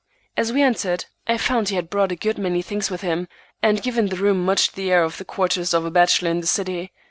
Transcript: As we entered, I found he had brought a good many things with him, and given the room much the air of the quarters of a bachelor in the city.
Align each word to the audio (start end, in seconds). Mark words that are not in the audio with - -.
As 0.35 0.51
we 0.51 0.63
entered, 0.63 1.05
I 1.27 1.37
found 1.37 1.69
he 1.69 1.75
had 1.75 1.87
brought 1.91 2.11
a 2.11 2.15
good 2.15 2.39
many 2.39 2.63
things 2.63 2.89
with 2.89 3.01
him, 3.01 3.27
and 3.61 3.83
given 3.83 4.07
the 4.07 4.15
room 4.15 4.43
much 4.43 4.71
the 4.71 4.89
air 4.91 5.03
of 5.03 5.19
the 5.19 5.25
quarters 5.25 5.75
of 5.75 5.85
a 5.85 5.91
bachelor 5.91 6.31
in 6.31 6.41
the 6.41 6.47
city. 6.47 6.91